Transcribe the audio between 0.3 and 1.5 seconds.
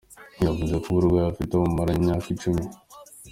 Yavuze ko uburwayi